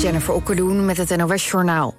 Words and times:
Jennifer 0.00 0.34
Okkeloen 0.34 0.84
met 0.84 0.96
het 0.96 1.16
NOS 1.16 1.50
Journaal. 1.50 1.94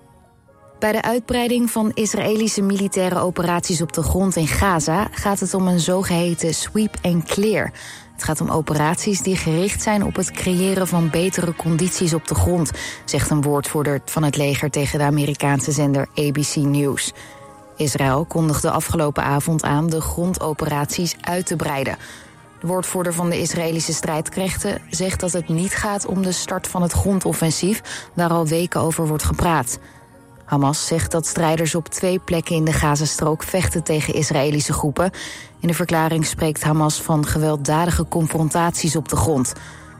Bij 0.79 0.91
de 0.91 1.01
uitbreiding 1.01 1.71
van 1.71 1.91
Israëlische 1.93 2.61
militaire 2.61 3.19
operaties 3.19 3.81
op 3.81 3.93
de 3.93 4.03
grond 4.03 4.35
in 4.35 4.47
Gaza 4.47 5.07
gaat 5.11 5.39
het 5.39 5.53
om 5.53 5.67
een 5.67 5.79
zogeheten 5.79 6.53
sweep 6.53 6.95
and 7.01 7.23
clear. 7.23 7.71
Het 8.13 8.23
gaat 8.23 8.41
om 8.41 8.49
operaties 8.49 9.21
die 9.21 9.35
gericht 9.35 9.81
zijn 9.81 10.03
op 10.03 10.15
het 10.15 10.31
creëren 10.31 10.87
van 10.87 11.09
betere 11.09 11.55
condities 11.55 12.13
op 12.13 12.27
de 12.27 12.35
grond, 12.35 12.71
zegt 13.05 13.29
een 13.29 13.41
woordvoerder 13.41 14.01
van 14.05 14.23
het 14.23 14.37
leger 14.37 14.69
tegen 14.69 14.99
de 14.99 15.05
Amerikaanse 15.05 15.71
zender 15.71 16.07
ABC 16.15 16.55
News. 16.55 17.13
Israël 17.75 18.25
kondigde 18.25 18.71
afgelopen 18.71 19.23
avond 19.23 19.63
aan 19.63 19.89
de 19.89 20.01
grondoperaties 20.01 21.15
uit 21.21 21.45
te 21.45 21.55
breiden. 21.55 21.97
De 22.61 22.67
woordvoerder 22.67 23.13
van 23.13 23.29
de 23.29 23.39
Israëlische 23.39 23.93
strijdkrachten 23.93 24.81
zegt 24.89 25.19
dat 25.19 25.31
het 25.31 25.49
niet 25.49 25.75
gaat 25.75 26.05
om 26.05 26.21
de 26.21 26.31
start 26.31 26.67
van 26.67 26.81
het 26.81 26.91
grondoffensief, 26.91 28.09
waar 28.13 28.29
al 28.29 28.47
weken 28.47 28.81
over 28.81 29.07
wordt 29.07 29.23
gepraat. 29.23 29.79
Hamas 30.45 30.87
zegt 30.87 31.11
dat 31.11 31.25
strijders 31.25 31.75
op 31.75 31.87
twee 31.87 32.19
plekken 32.19 32.55
in 32.55 32.63
de 32.63 32.73
Gazastrook 32.73 33.43
vechten 33.43 33.83
tegen 33.83 34.13
Israëlische 34.13 34.73
groepen. 34.73 35.11
In 35.59 35.67
de 35.67 35.73
verklaring 35.73 36.25
spreekt 36.25 36.63
Hamas 36.63 37.01
van 37.01 37.25
gewelddadige 37.25 38.05
confrontaties 38.07 38.95
op 38.95 39.09
de 39.09 39.15
grond. 39.15 39.53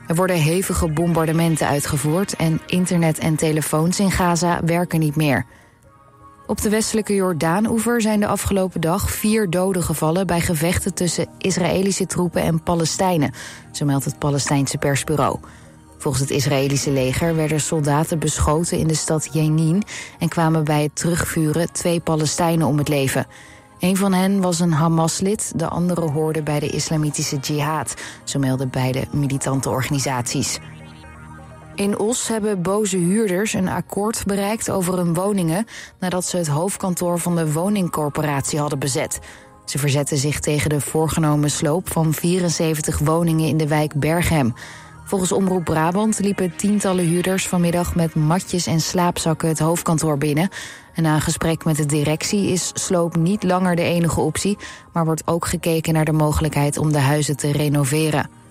Er 0.06 0.14
worden 0.14 0.36
hevige 0.36 0.88
bombardementen 0.88 1.66
uitgevoerd 1.66 2.36
en 2.36 2.60
internet 2.66 3.18
en 3.18 3.36
telefoons 3.36 4.00
in 4.00 4.10
Gaza 4.10 4.60
werken 4.64 5.00
niet 5.00 5.16
meer. 5.16 5.46
Op 6.46 6.60
de 6.60 6.68
westelijke 6.68 7.14
Jordaan-oever 7.14 8.00
zijn 8.00 8.20
de 8.20 8.26
afgelopen 8.26 8.80
dag 8.80 9.10
vier 9.10 9.50
doden 9.50 9.82
gevallen 9.82 10.26
bij 10.26 10.40
gevechten 10.40 10.94
tussen 10.94 11.26
Israëlische 11.38 12.06
troepen 12.06 12.42
en 12.42 12.62
Palestijnen, 12.62 13.32
zo 13.72 13.84
meldt 13.84 14.04
het 14.04 14.18
Palestijnse 14.18 14.78
persbureau. 14.78 15.38
Volgens 15.98 16.22
het 16.22 16.32
Israëlische 16.32 16.90
leger 16.90 17.34
werden 17.34 17.60
soldaten 17.60 18.18
beschoten 18.18 18.78
in 18.78 18.86
de 18.86 18.94
stad 18.94 19.28
Jenin 19.32 19.82
en 20.18 20.28
kwamen 20.28 20.64
bij 20.64 20.82
het 20.82 20.96
terugvuren 20.96 21.72
twee 21.72 22.00
Palestijnen 22.00 22.66
om 22.66 22.78
het 22.78 22.88
leven. 22.88 23.26
Een 23.78 23.96
van 23.96 24.12
hen 24.12 24.40
was 24.40 24.60
een 24.60 24.72
Hamas-lid, 24.72 25.52
de 25.56 25.68
andere 25.68 26.10
hoorde 26.10 26.42
bij 26.42 26.60
de 26.60 26.68
islamitische 26.68 27.36
jihad, 27.36 27.94
zo 28.24 28.38
melden 28.38 28.70
beide 28.70 29.04
militante 29.12 29.70
organisaties. 29.70 30.58
In 31.82 31.98
Os 31.98 32.28
hebben 32.28 32.62
boze 32.62 32.96
huurders 32.96 33.52
een 33.52 33.68
akkoord 33.68 34.24
bereikt 34.26 34.70
over 34.70 34.96
hun 34.96 35.14
woningen 35.14 35.66
nadat 35.98 36.24
ze 36.24 36.36
het 36.36 36.46
hoofdkantoor 36.46 37.18
van 37.18 37.36
de 37.36 37.52
woningcorporatie 37.52 38.58
hadden 38.58 38.78
bezet. 38.78 39.18
Ze 39.64 39.78
verzetten 39.78 40.18
zich 40.18 40.40
tegen 40.40 40.70
de 40.70 40.80
voorgenomen 40.80 41.50
sloop 41.50 41.92
van 41.92 42.12
74 42.12 42.98
woningen 42.98 43.48
in 43.48 43.56
de 43.56 43.68
wijk 43.68 43.94
Berghem. 43.94 44.54
Volgens 45.04 45.32
Omroep 45.32 45.64
Brabant 45.64 46.18
liepen 46.18 46.56
tientallen 46.56 47.04
huurders 47.04 47.48
vanmiddag 47.48 47.94
met 47.94 48.14
matjes 48.14 48.66
en 48.66 48.80
slaapzakken 48.80 49.48
het 49.48 49.58
hoofdkantoor 49.58 50.18
binnen. 50.18 50.48
En 50.94 51.02
na 51.02 51.14
een 51.14 51.20
gesprek 51.20 51.64
met 51.64 51.76
de 51.76 51.86
directie 51.86 52.46
is 52.48 52.70
sloop 52.74 53.16
niet 53.16 53.42
langer 53.42 53.76
de 53.76 53.82
enige 53.82 54.20
optie, 54.20 54.58
maar 54.92 55.04
wordt 55.04 55.26
ook 55.26 55.46
gekeken 55.46 55.92
naar 55.92 56.04
de 56.04 56.12
mogelijkheid 56.12 56.76
om 56.76 56.92
de 56.92 57.00
huizen 57.00 57.36
te 57.36 57.52
renoveren. 57.52 58.41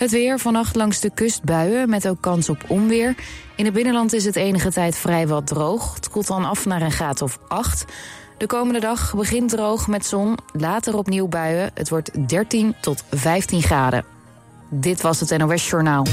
Het 0.00 0.10
weer 0.10 0.38
vannacht 0.38 0.76
langs 0.76 1.00
de 1.00 1.10
kust 1.14 1.44
buien 1.44 1.88
met 1.88 2.08
ook 2.08 2.20
kans 2.20 2.48
op 2.48 2.64
onweer. 2.68 3.14
In 3.56 3.64
het 3.64 3.74
binnenland 3.74 4.12
is 4.12 4.24
het 4.24 4.36
enige 4.36 4.72
tijd 4.72 4.96
vrij 4.96 5.26
wat 5.26 5.46
droog. 5.46 5.94
Het 5.94 6.08
koelt 6.08 6.26
dan 6.26 6.44
af 6.44 6.66
naar 6.66 6.82
een 6.82 6.90
graad 6.90 7.22
of 7.22 7.38
8. 7.48 7.84
De 8.38 8.46
komende 8.46 8.80
dag 8.80 9.14
begint 9.14 9.50
droog 9.50 9.88
met 9.88 10.06
zon, 10.06 10.36
later 10.52 10.96
opnieuw 10.96 11.28
buien. 11.28 11.70
Het 11.74 11.88
wordt 11.88 12.28
13 12.28 12.74
tot 12.80 13.04
15 13.10 13.62
graden. 13.62 14.04
Dit 14.68 15.00
was 15.00 15.20
het 15.20 15.38
NOS 15.38 15.70
Journaal. 15.70 16.06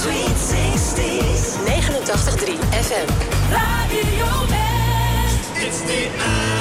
Sweet 0.00 0.38
60s, 0.50 1.58
89.3 1.66 2.52
FM. 2.70 3.08
Radio 3.50 4.46
West. 4.48 5.64
It's 5.66 5.78
the 5.78 6.53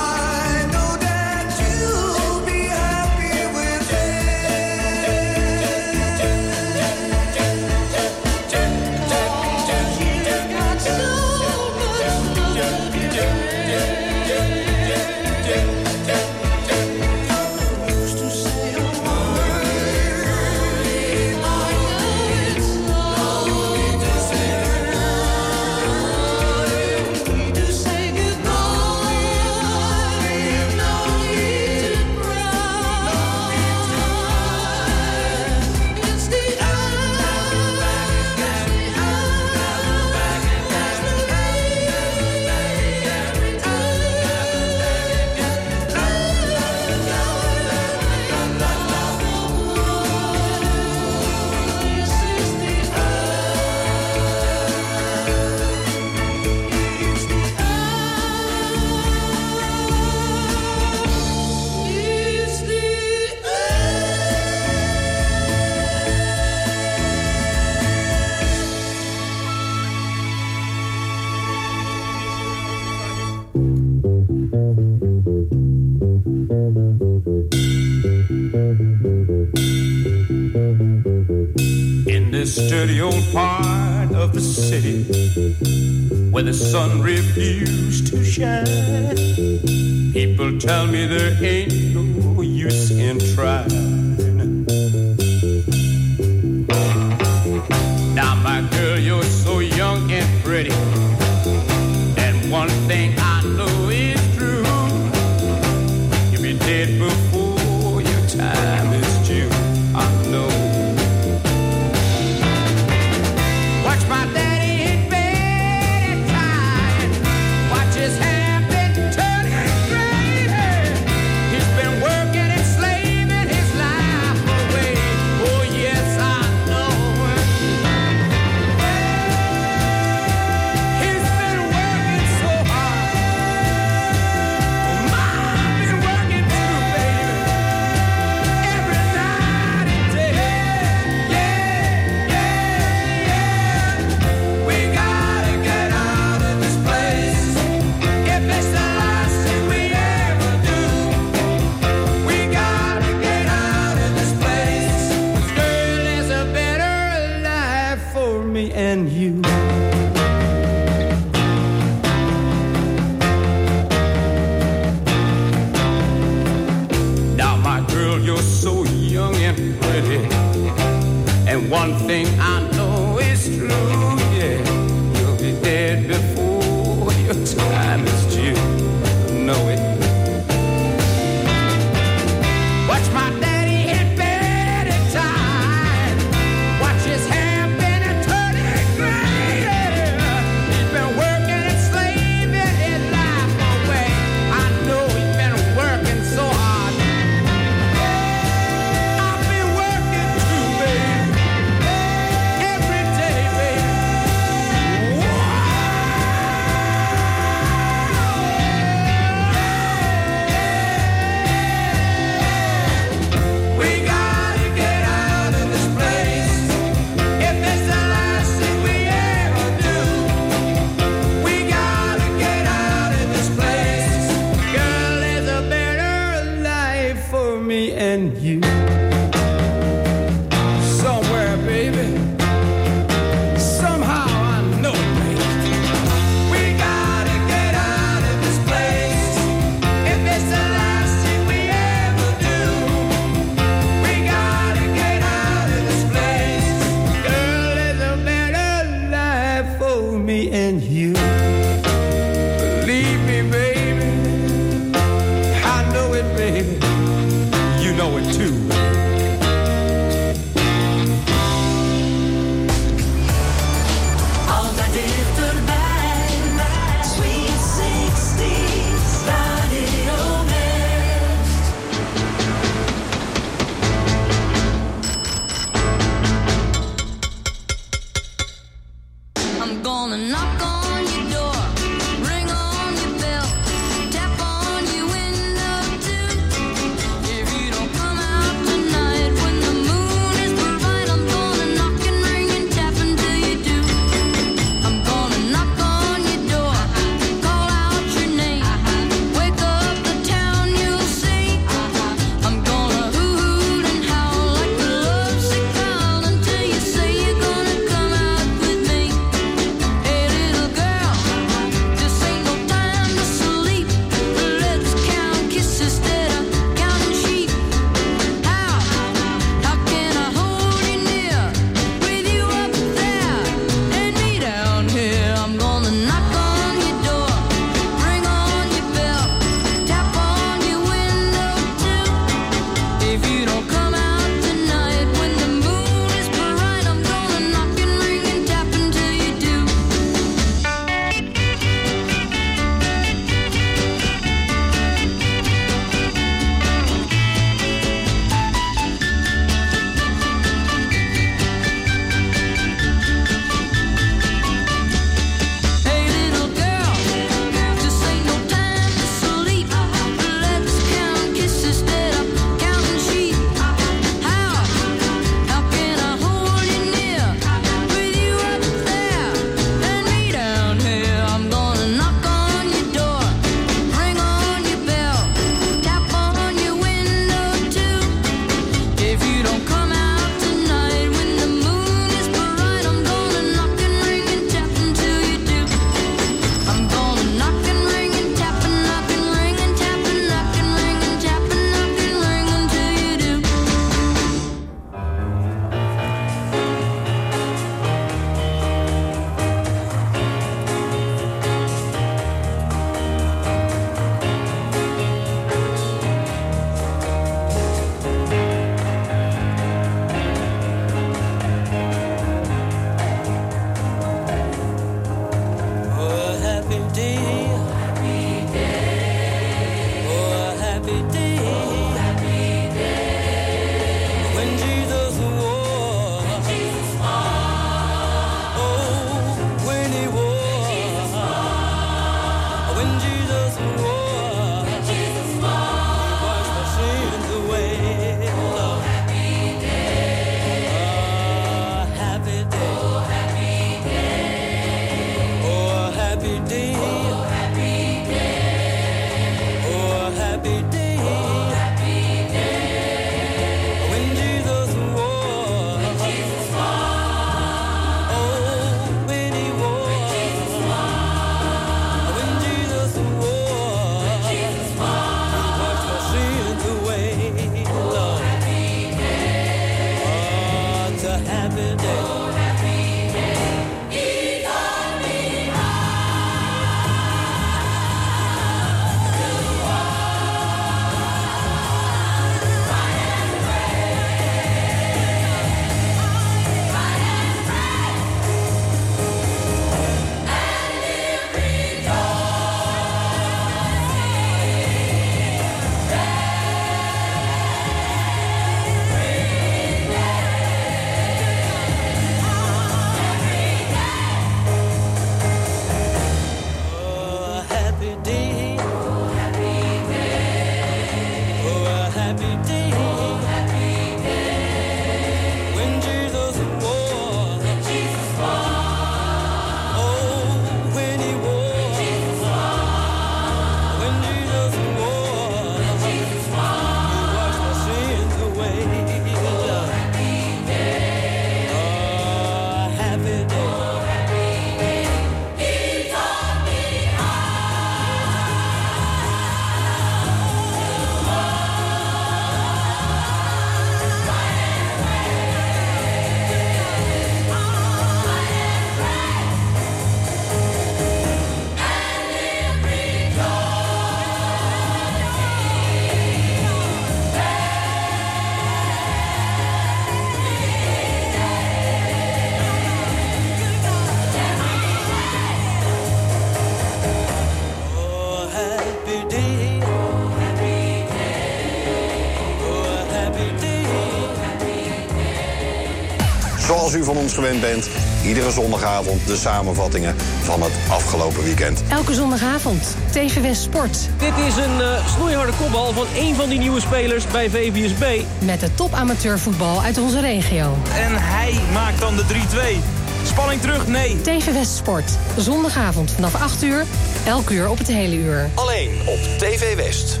Zoals 576.66 576.80
u 576.80 576.84
van 576.84 576.96
ons 576.96 577.14
gewend 577.14 577.40
bent, 577.40 577.68
iedere 578.04 578.30
zondagavond 578.30 579.06
de 579.06 579.16
samenvattingen 579.16 579.96
van 580.22 580.42
het 580.42 580.52
afgelopen 580.70 581.24
weekend. 581.24 581.62
Elke 581.68 581.94
zondagavond, 581.94 582.76
TV 582.90 583.20
West 583.20 583.42
Sport. 583.42 583.78
Dit 583.98 584.12
is 584.26 584.36
een 584.36 584.60
eh, 584.60 584.86
snoeiharde 584.94 585.32
kopbal 585.40 585.72
van 585.72 585.86
één 585.94 586.14
van 586.14 586.28
die 586.28 586.38
nieuwe 586.38 586.60
spelers 586.60 587.06
bij 587.06 587.30
VVSB. 587.30 588.02
Met 588.24 588.40
de 588.40 588.54
top 588.54 588.72
amateurvoetbal 588.72 589.62
uit 589.62 589.78
onze 589.78 590.00
regio. 590.00 590.56
En 590.74 590.92
hij 591.02 591.40
maakt 591.52 591.80
dan 591.80 591.96
de 591.96 592.02
3-2. 592.02 593.04
Spanning 593.04 593.40
terug? 593.40 593.66
Nee. 593.66 594.00
TV 594.00 594.32
West 594.32 594.56
Sport. 594.56 594.90
Zondagavond 595.16 595.90
vanaf 595.90 596.14
8 596.14 596.42
uur. 596.42 596.64
Elk 597.04 597.30
uur 597.30 597.48
op 597.48 597.58
het 597.58 597.68
hele 597.68 597.96
uur. 597.96 598.30
Alleen 598.34 598.70
op 598.86 598.98
TV 599.18 599.56
West. 599.56 600.00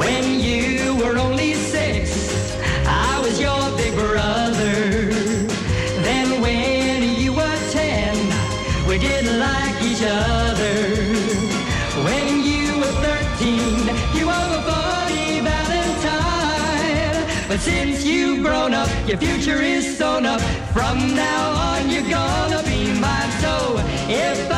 When 0.00 0.40
you 0.40 0.96
were 0.96 1.18
only 1.18 1.52
six, 1.52 2.56
I 2.86 3.20
was 3.20 3.38
your 3.38 3.60
big 3.76 3.94
brother. 3.94 5.12
Then 6.08 6.40
when 6.40 7.02
you 7.20 7.34
were 7.34 7.58
ten, 7.70 8.16
we 8.88 8.96
didn't 8.98 9.38
like 9.38 9.76
each 9.82 10.02
other. 10.02 10.74
When 12.06 12.42
you 12.42 12.78
were 12.80 12.94
thirteen, 13.04 13.76
you 14.16 14.24
were 14.28 14.48
a 14.60 14.62
buddy 14.72 15.40
valentine. 15.40 17.26
But 17.46 17.60
since 17.60 18.02
you've 18.02 18.42
grown 18.42 18.72
up, 18.72 18.88
your 19.06 19.18
future 19.18 19.60
is 19.60 19.98
sewn 19.98 20.24
up. 20.24 20.40
From 20.72 21.14
now 21.14 21.50
on, 21.68 21.90
you're 21.90 22.08
gonna 22.08 22.62
be 22.62 22.98
mine. 22.98 23.30
So 23.42 23.76
if 24.08 24.50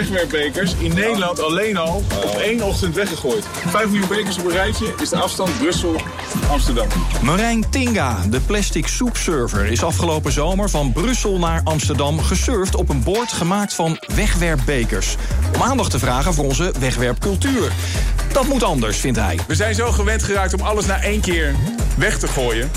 wegwerpbekers 0.00 0.74
in 0.78 0.94
Nederland 0.94 1.42
alleen 1.42 1.76
al 1.76 2.04
op 2.24 2.38
één 2.38 2.62
ochtend 2.62 2.94
weggegooid. 2.94 3.44
5 3.66 3.86
miljoen 3.86 4.08
bekers 4.08 4.38
op 4.38 4.44
een 4.44 4.50
rijtje 4.50 4.94
is 5.00 5.08
de 5.08 5.16
afstand 5.16 5.58
Brussel-Amsterdam. 5.58 6.86
Marijn 7.22 7.70
Tinga, 7.70 8.26
de 8.30 8.40
plastic 8.40 8.86
soepsurfer, 8.86 9.66
is 9.66 9.82
afgelopen 9.82 10.32
zomer 10.32 10.70
van 10.70 10.92
Brussel 10.92 11.38
naar 11.38 11.60
Amsterdam 11.64 12.20
gesurfd 12.20 12.74
op 12.74 12.88
een 12.88 13.02
boord 13.02 13.32
gemaakt 13.32 13.74
van 13.74 13.98
wegwerpbekers. 14.14 15.16
Om 15.54 15.62
aandacht 15.62 15.90
te 15.90 15.98
vragen 15.98 16.34
voor 16.34 16.44
onze 16.44 16.72
wegwerpcultuur. 16.78 17.72
Dat 18.32 18.46
moet 18.46 18.62
anders, 18.62 18.96
vindt 18.96 19.18
hij. 19.18 19.38
We 19.46 19.54
zijn 19.54 19.74
zo 19.74 19.90
gewend 19.90 20.22
geraakt 20.22 20.54
om 20.54 20.60
alles 20.60 20.86
na 20.86 21.02
één 21.02 21.20
keer 21.20 21.54
weg 21.96 22.18
te 22.18 22.28
gooien. 22.28 22.70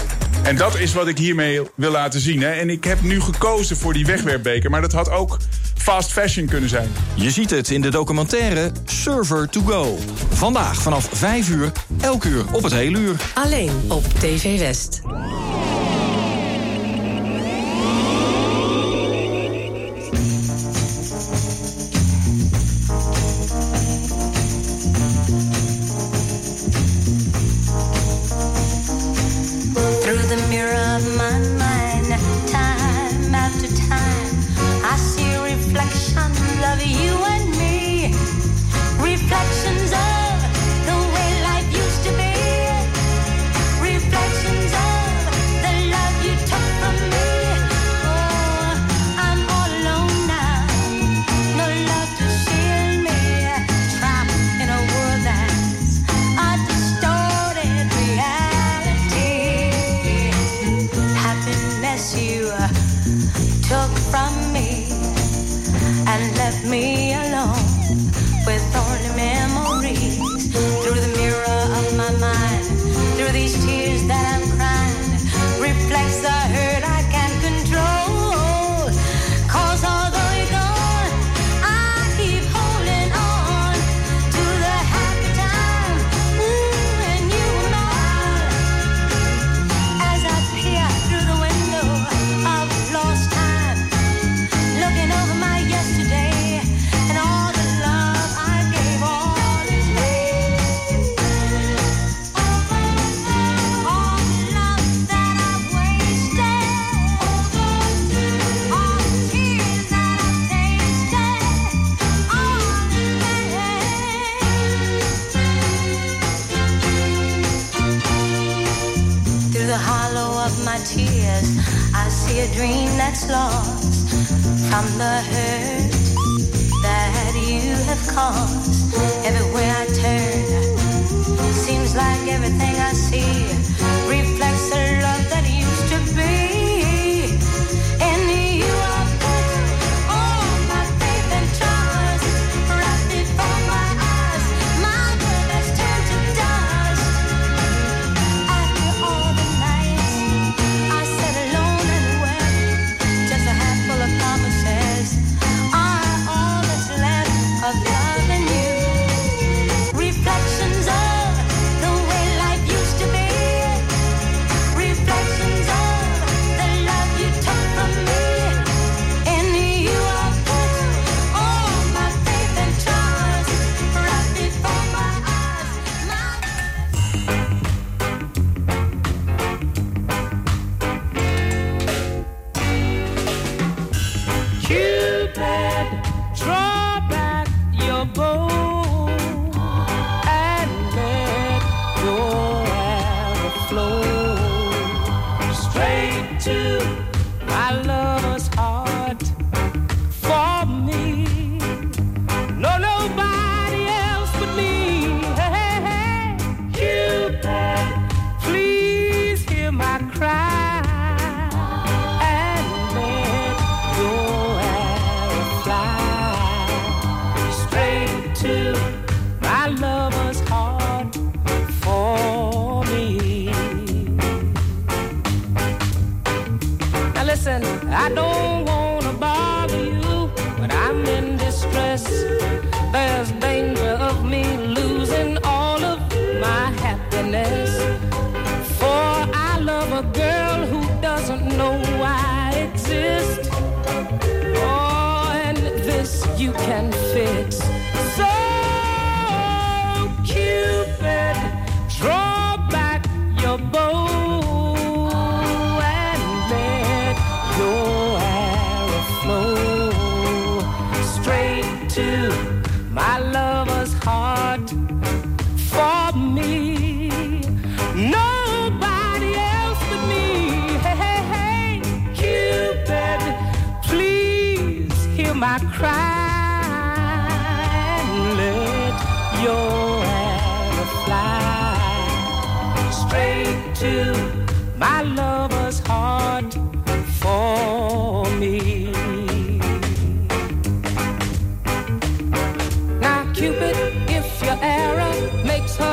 En 0.43 0.55
dat 0.55 0.79
is 0.79 0.93
wat 0.93 1.07
ik 1.07 1.17
hiermee 1.17 1.61
wil 1.75 1.91
laten 1.91 2.19
zien. 2.19 2.41
Hè. 2.41 2.51
En 2.51 2.69
ik 2.69 2.83
heb 2.83 3.01
nu 3.01 3.21
gekozen 3.21 3.77
voor 3.77 3.93
die 3.93 4.05
wegwerpbeker. 4.05 4.69
Maar 4.69 4.81
dat 4.81 4.91
had 4.91 5.09
ook 5.09 5.37
fast 5.83 6.11
fashion 6.11 6.45
kunnen 6.45 6.69
zijn. 6.69 6.91
Je 7.15 7.31
ziet 7.31 7.49
het 7.49 7.69
in 7.69 7.81
de 7.81 7.89
documentaire 7.89 8.71
Server 8.85 9.49
to 9.49 9.61
Go. 9.61 9.97
Vandaag 10.29 10.81
vanaf 10.81 11.09
5 11.11 11.49
uur, 11.49 11.71
elk 12.01 12.23
uur 12.23 12.45
op 12.51 12.63
het 12.63 12.73
hele 12.73 12.99
uur. 12.99 13.15
Alleen 13.33 13.71
op 13.87 14.03
TV 14.03 14.59
West. 14.59 15.01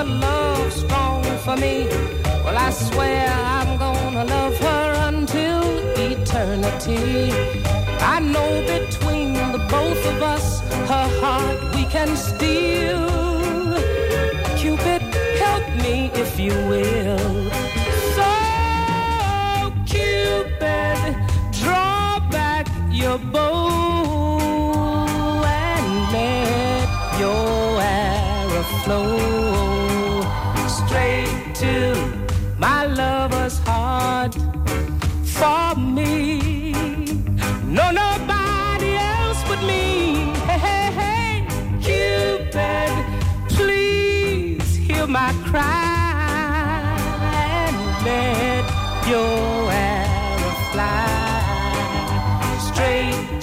your 0.05 0.15
love 0.17 0.73
strong 0.73 1.23
for 1.45 1.57
me. 1.57 1.87
Well, 2.45 2.57
I 2.57 2.71
swear 2.71 3.29
I'm 3.29 3.79
gonna 3.79 4.25
love 4.25 4.57
her 4.59 5.09
until 5.09 5.63
eternity. 5.99 7.33
I 8.15 8.21
know 8.21 8.51
between 8.67 9.35
the 9.35 9.59
both 9.71 10.03
of 10.07 10.23
us, 10.23 10.61
her 10.89 11.09
heart 11.21 11.75
we 11.75 11.85
can 11.85 12.17
steal. 12.17 13.07
Cupid, 14.57 15.03
help 15.45 15.67
me 15.83 16.11
if 16.15 16.39
you 16.39 16.53
will. 16.71 17.70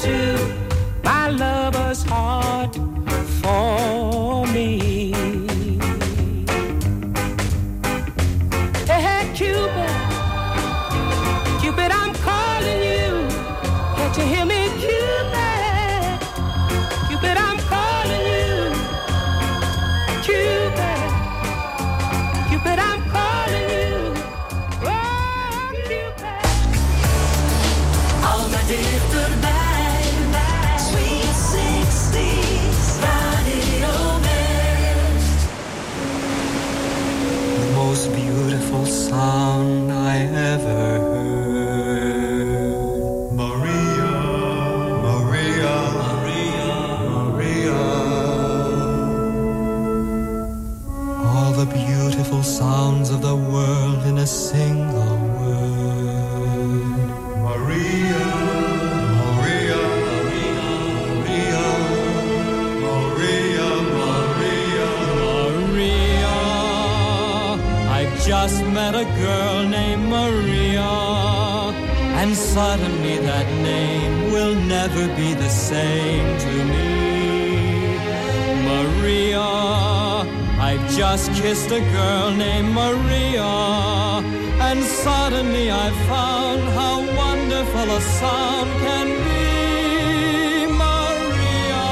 You. 0.07 0.46
never 74.87 75.07
be 75.15 75.33
the 75.33 75.49
same 75.49 76.37
to 76.39 76.53
me. 76.71 76.87
Maria, 78.69 79.49
I've 80.67 80.85
just 80.95 81.33
kissed 81.33 81.71
a 81.71 81.81
girl 81.97 82.31
named 82.31 82.71
Maria, 82.73 83.53
and 84.67 84.79
suddenly 84.83 85.71
I 85.71 85.87
found 86.11 86.61
how 86.79 86.95
wonderful 87.23 87.87
a 87.99 88.01
sound 88.19 88.69
can 88.85 89.07
be. 89.27 89.45
Maria, 90.85 91.87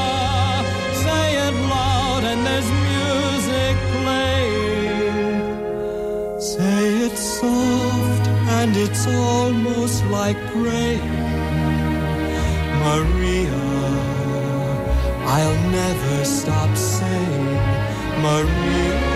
say 1.04 1.26
it 1.48 1.56
loud, 1.76 2.24
and 2.32 2.40
there's 2.48 2.72
music 2.92 3.76
playing. 4.00 5.40
Say 6.40 6.82
it 7.08 7.18
soft, 7.18 8.26
and 8.60 8.72
it's 8.78 9.06
almost 9.08 10.06
like 10.06 10.38
praying. 10.54 11.25
I'll 15.38 15.70
never 15.70 16.24
stop 16.24 16.78
saying 16.78 17.60
Maria. 18.22 19.15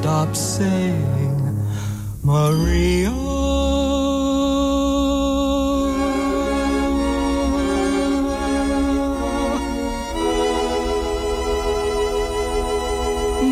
stop 0.00 0.34
saying 0.34 1.38
Maria. 2.22 3.10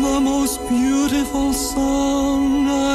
The 0.05 0.19
most 0.19 0.57
beautiful 0.67 1.53
song 1.53 2.88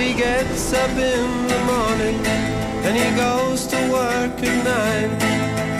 he 0.00 0.14
gets 0.14 0.72
up 0.72 0.90
in 0.90 1.46
the 1.46 1.60
morning 1.72 2.16
and 2.86 2.96
he 2.96 3.08
goes 3.16 3.66
to 3.66 3.76
work 3.92 4.32
at 4.42 4.56
nine. 4.64 5.12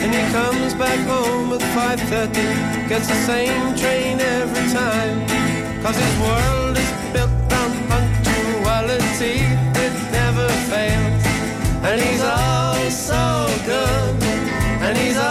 And 0.03 0.11
he 0.15 0.25
comes 0.33 0.75
back 0.75 1.01
home 1.07 1.53
at 1.53 1.61
5.30, 1.61 2.89
gets 2.89 3.09
the 3.09 3.21
same 3.31 3.75
train 3.77 4.21
every 4.21 4.67
time. 4.73 5.19
Cause 5.83 5.97
his 5.97 6.17
world 6.27 6.77
is 6.77 6.93
built 7.15 7.53
on 7.63 7.71
punctuality, 7.89 9.41
it 9.85 9.95
never 10.13 10.49
fails. 10.71 11.25
And 11.89 12.01
he's 12.01 12.23
all 12.23 12.91
so 12.91 13.25
good, 13.65 14.23
and 14.85 14.97
he's 14.99 15.17
all 15.17 15.30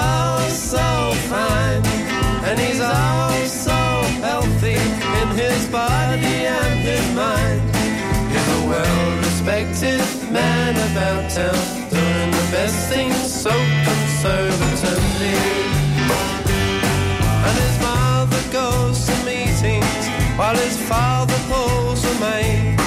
man 10.39 10.75
about 10.89 11.23
town, 11.29 11.63
doing 11.89 12.31
the 12.39 12.45
best 12.55 12.77
things 12.91 13.19
so 13.45 13.53
conservatively. 13.89 15.39
And 17.45 17.55
his 17.65 17.75
mother 17.87 18.43
goes 18.59 18.97
to 19.07 19.15
meetings 19.31 20.01
while 20.39 20.57
his 20.65 20.77
father 20.91 21.39
pulls 21.51 22.01
a 22.11 22.15
maid. 22.25 22.79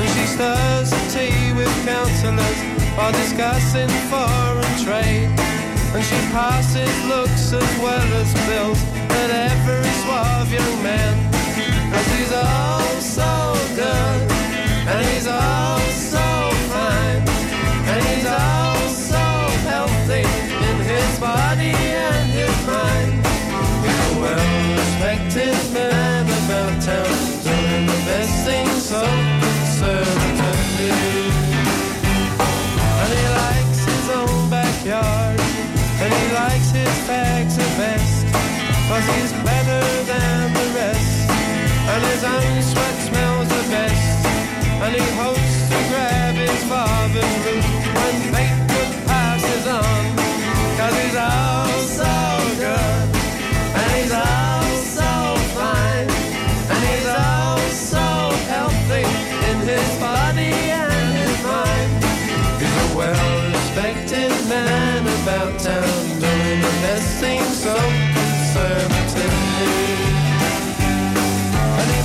And 0.00 0.08
she 0.14 0.24
stirs 0.34 0.90
the 0.94 1.02
tea 1.14 1.52
with 1.58 1.72
councillors 1.90 2.60
while 2.96 3.12
discussing 3.22 3.92
foreign 4.12 4.74
trade. 4.86 5.30
And 5.94 6.02
she 6.10 6.18
passes 6.38 6.94
looks 7.12 7.52
as 7.60 7.70
well 7.84 8.08
as 8.22 8.30
bills 8.48 8.80
at 9.20 9.30
every 9.50 9.92
suave 10.02 10.50
young 10.58 10.76
man. 10.82 11.14
Cause 11.92 12.08
he's 12.16 12.32
all 12.32 13.00
so 13.18 13.32
good, 13.76 14.20
and 14.92 15.06
he's 15.10 15.28
all 15.28 15.78
so 16.10 16.33
body 21.24 21.72
and 21.72 22.28
his 22.36 22.56
mind. 22.68 23.16
A 23.24 24.10
well-respected 24.20 25.56
man 25.72 26.24
about 26.40 26.74
town, 26.84 27.16
doing 27.48 27.84
the 27.88 28.00
best 28.08 28.36
things 28.44 28.80
so 28.92 29.02
conservatively. 29.44 30.92
And 33.00 33.10
he 33.16 33.24
likes 33.40 33.80
his 33.92 34.06
own 34.20 34.50
backyard, 34.50 35.40
and 36.02 36.10
he 36.20 36.26
likes 36.42 36.70
his 36.80 36.94
fags 37.08 37.56
the 37.56 37.70
best, 37.80 38.26
cause 38.88 39.06
he's 39.14 39.32
better 39.48 39.84
than 40.10 40.52
the 40.60 40.66
rest, 40.76 41.16
and 41.92 42.00
his 42.12 42.22
own 42.34 42.52
sweat 42.70 42.96
smells 43.08 43.48
the 43.56 43.64
best, 43.72 44.20
and 44.84 44.92
he 45.00 45.06
hopes 45.22 45.56
to 45.70 45.78
grab 45.90 46.34
his 46.34 46.60
father's 46.68 47.73
so 51.86 52.14
good, 52.58 53.08
and 53.80 53.88
he's 53.94 54.12
so 54.98 55.10
fine, 55.54 56.08
and 56.72 56.80
he's 56.88 57.06
so 57.72 58.06
healthy 58.50 59.06
in 59.50 59.58
his 59.62 59.90
body 59.98 60.52
and 60.82 61.08
his 61.20 61.36
mind. 61.44 61.92
He's 62.60 62.76
a 62.84 62.88
well-respected 62.96 64.32
man 64.48 65.02
about 65.22 65.52
town, 65.60 66.04
doing 66.20 66.60
the 66.66 66.74
best 66.82 67.08
so 67.64 67.76
conservatively. 68.18 69.74
And 71.78 71.88
he 71.94 72.02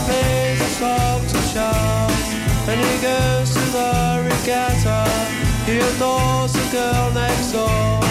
and 2.68 2.80
he 2.80 2.96
goes 3.02 3.50
to 3.54 3.64
the 3.78 3.92
regatta. 4.30 5.00
He 5.66 5.76
adores 5.78 6.54
the 6.54 6.66
girl 6.72 7.12
next 7.14 7.52
door, 7.52 8.02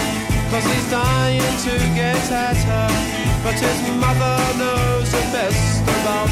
cause 0.49 0.65
he's 0.65 0.89
dying 0.89 1.57
to 1.65 1.73
get 1.93 2.31
at 2.31 2.57
her. 2.57 2.89
But 3.43 3.53
his 3.53 3.79
mother 4.01 4.37
knows 4.57 5.11
the 5.11 5.23
best 5.31 5.81
about 5.81 6.29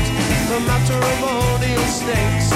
the 0.50 0.60
matrimonial 0.66 1.88
snakes, 2.02 2.50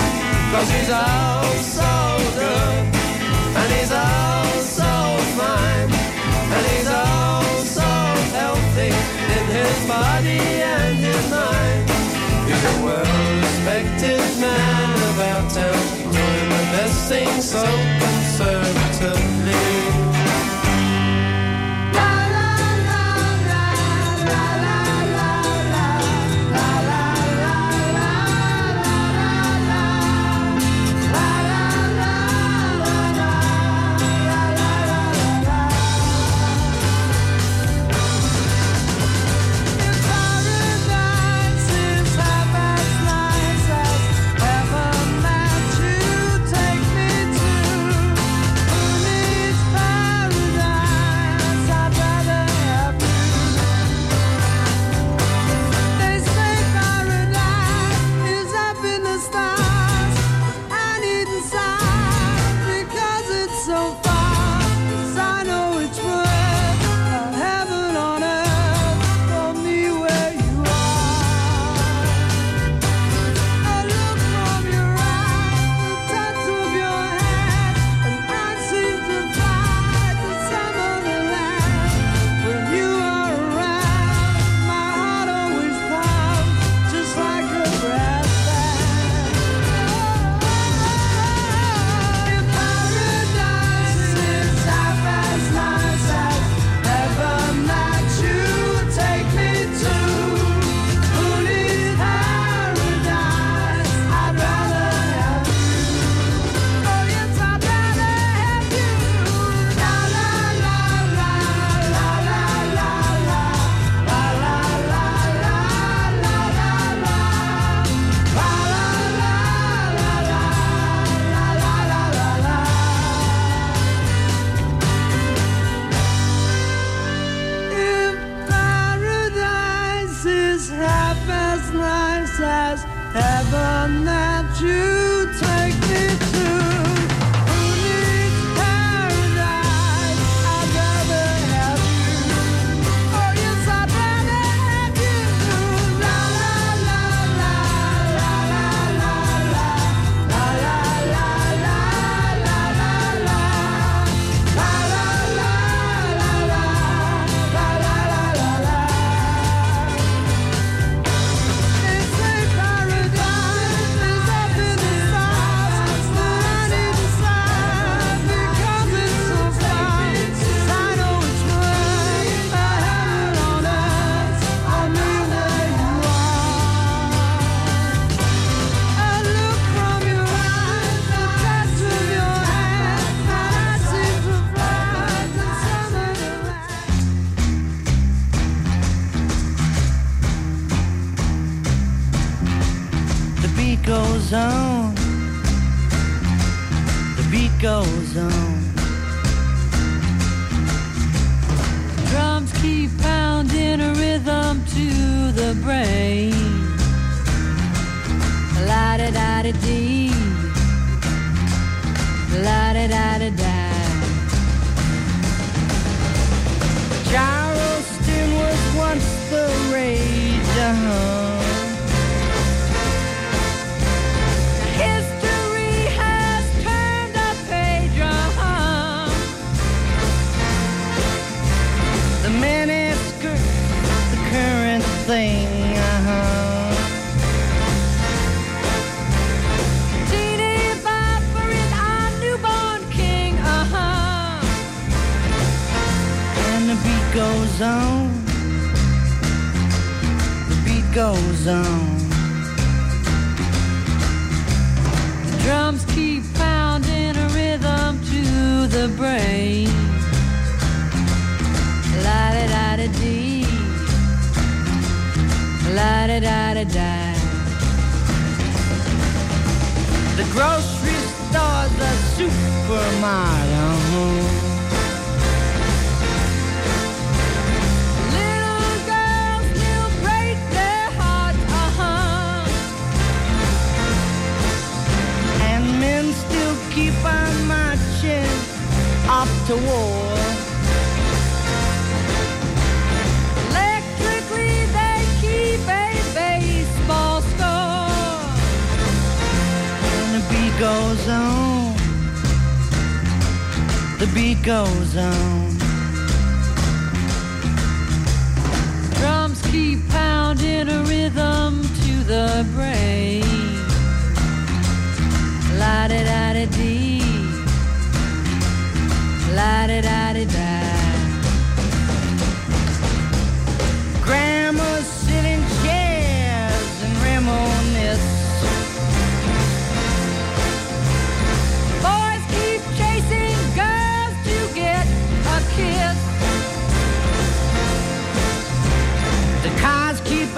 cause 0.51 0.69
he's 0.73 0.89
all 0.89 1.53
so 1.61 1.93
good, 2.35 2.83
and 3.59 3.69
he's 3.77 3.91
all 3.91 4.59
so 4.79 4.91
fine, 5.37 5.89
and 6.55 6.63
he's 6.71 6.89
all 6.89 7.63
so 7.63 7.89
healthy 8.35 8.91
in 9.37 9.45
his 9.57 9.77
body 9.87 10.41
and 10.75 10.97
his 10.97 11.23
mind. 11.29 11.85
He's 12.49 12.63
a 12.71 12.75
well-respected 12.83 14.23
man 14.41 14.97
about 15.13 15.45
town, 15.51 15.81
doing 16.11 16.49
the 16.57 16.65
best 16.75 17.07
things 17.07 17.43
so 17.51 17.63
conservatively. 18.01 18.80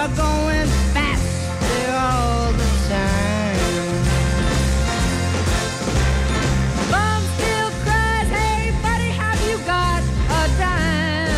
Cars 0.07 0.17
going 0.17 0.67
faster 0.93 1.91
all 1.91 2.51
the 2.51 2.69
time. 2.89 3.57
Mom 6.91 7.23
still 7.35 7.69
cries, 7.83 8.27
hey 8.29 8.71
buddy, 8.81 9.11
have 9.11 9.39
you 9.49 9.57
got 9.65 10.01
a 10.29 10.47
dime? 10.59 11.29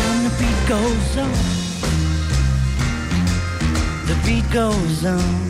And 0.00 0.26
the 0.26 0.32
beat 0.38 0.60
goes 0.68 1.16
on. 1.16 1.32
The 4.06 4.16
beat 4.24 4.50
goes 4.52 5.04
on. 5.04 5.44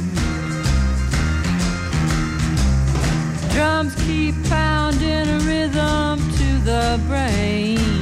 Drums 3.50 3.94
keep 4.06 4.34
pounding 4.48 5.28
a 5.28 5.38
rhythm 5.40 6.18
to 6.38 6.58
the 6.64 7.00
brain. 7.08 7.93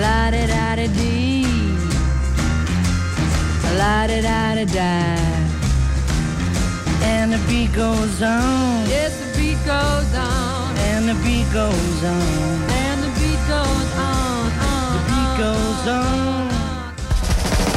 La 0.00 0.30
da 0.30 0.46
da 0.46 0.74
da 0.76 0.86
dee. 0.86 1.46
La 3.76 4.06
da 4.06 4.20
da 4.20 4.54
da 4.54 4.64
da. 4.64 5.16
And 7.04 7.32
the 7.32 7.38
beat 7.48 7.72
goes 7.74 8.22
on. 8.22 8.88
Yes, 8.88 9.12
the 9.20 9.38
beat 9.38 9.58
goes 9.66 10.14
on. 10.14 10.76
And 10.78 11.08
the 11.08 11.14
beat 11.24 11.46
goes 11.52 12.04
on. 12.04 12.70
And 12.82 13.02
the 13.02 13.10
beat 13.20 13.40
goes 13.48 13.92
on. 13.96 14.52
on 14.68 14.92
The 14.94 15.02
beat 15.08 15.36
goes 15.38 15.88
on. 15.88 16.42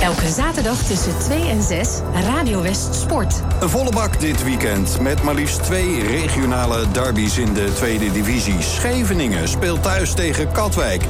Elke 0.02 0.30
zaterdag 0.30 0.78
tussen 0.78 1.14
2 1.20 1.50
en 1.50 1.62
6 1.62 1.90
Radio 2.26 2.62
West 2.62 2.96
Sport. 2.96 3.42
Een 3.60 3.70
volle 3.70 3.92
bak 3.92 4.20
dit 4.20 4.44
weekend 4.44 5.00
met 5.00 5.24
maar 5.24 5.34
liefst 5.34 5.64
twee 5.64 6.04
regionale 6.04 6.92
derbies 6.92 7.38
in 7.38 7.54
de 7.54 7.74
tweede 7.74 8.12
divisie. 8.12 8.62
Scheveningen 8.62 9.48
speelt 9.48 9.84
thuis 9.84 10.14
tegen 10.14 10.52
Katwijk. 10.52 11.04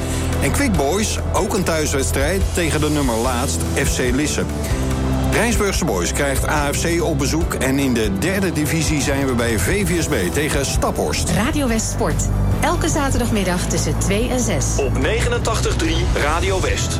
En 0.45 0.51
Quick 0.51 0.71
Boys, 0.71 1.19
ook 1.33 1.53
een 1.53 1.63
thuiswedstrijd 1.63 2.41
tegen 2.53 2.81
de 2.81 2.89
nummer 2.89 3.15
laatst 3.15 3.61
FC 3.73 3.99
Lisse. 4.13 4.43
Rijnsburgse 5.31 5.85
Boys 5.85 6.11
krijgt 6.11 6.47
AFC 6.47 7.01
op 7.01 7.17
bezoek 7.17 7.53
en 7.53 7.79
in 7.79 7.93
de 7.93 8.17
derde 8.19 8.51
divisie 8.51 9.01
zijn 9.01 9.25
we 9.25 9.33
bij 9.33 9.59
VVSB 9.59 10.31
tegen 10.33 10.65
Staphorst. 10.65 11.29
Radio 11.29 11.67
West 11.67 11.89
Sport. 11.89 12.23
Elke 12.61 12.89
zaterdagmiddag 12.89 13.67
tussen 13.67 13.99
2 13.99 14.29
en 14.29 14.39
6. 14.39 14.65
Op 14.77 14.93
89.3 14.93 16.21
Radio 16.21 16.61
West. 16.61 16.99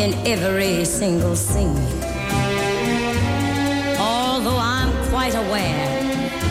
in 0.00 0.14
every 0.26 0.82
single 0.86 1.36
scene. 1.36 1.76
Although 3.98 4.56
I'm 4.56 4.90
quite 5.10 5.34
aware 5.34 5.88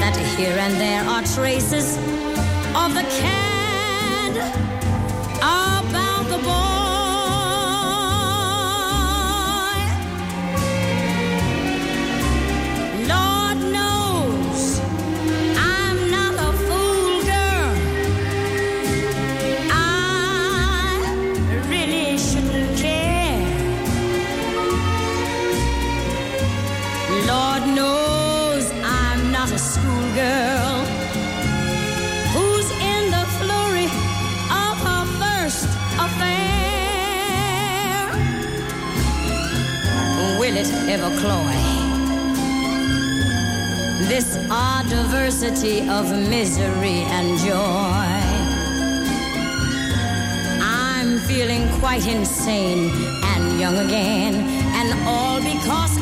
that 0.02 0.16
here 0.38 0.56
and 0.56 0.76
there 0.76 1.04
are 1.04 1.24
traces 1.24 1.98
of 2.76 2.94
the 2.94 3.06
cad 3.20 3.49
ever 40.90 41.16
cloy? 41.20 41.54
This 44.08 44.40
odd 44.50 44.90
diversity 44.90 45.88
of 45.88 46.10
misery 46.10 47.06
and 47.16 47.38
joy. 47.38 48.10
I'm 50.64 51.20
feeling 51.28 51.70
quite 51.80 52.08
insane 52.08 52.90
and 53.24 53.60
young 53.60 53.78
again, 53.78 54.34
and 54.80 55.08
all 55.08 55.40
because 55.40 55.99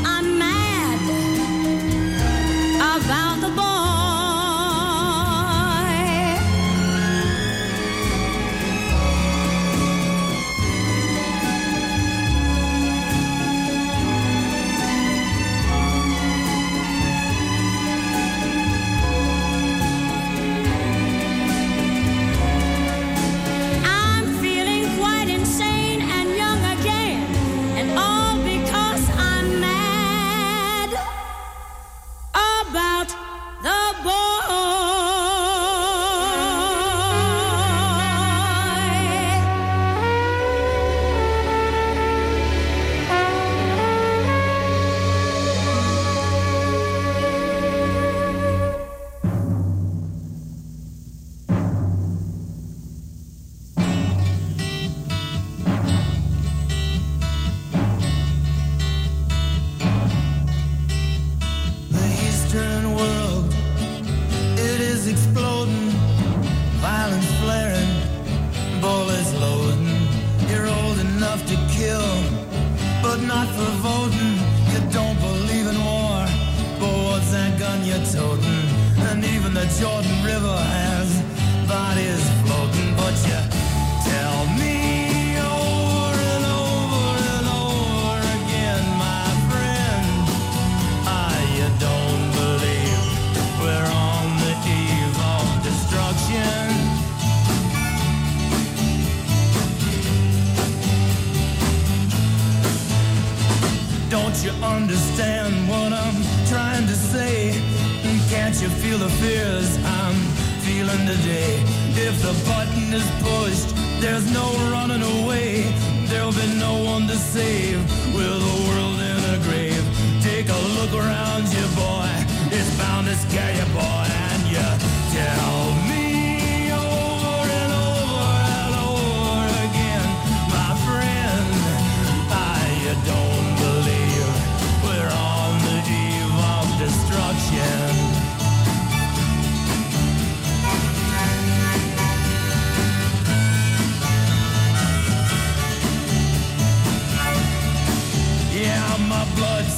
the 33.62 33.96
boy. 34.04 34.37